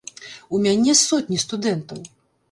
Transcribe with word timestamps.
У 0.55 0.61
мяне 0.63 0.95
сотні 1.01 1.37
студэнтаў. 1.43 2.01